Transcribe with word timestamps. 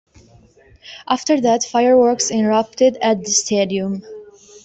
After 1.07 1.39
that, 1.41 1.61
fireworks 1.63 2.31
erupted 2.31 2.97
at 3.03 3.23
the 3.23 3.29
stadium. 3.29 4.01